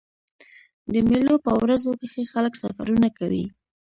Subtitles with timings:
[0.93, 3.45] د مېلو په ورځو کښي خلک سفرونه کوي.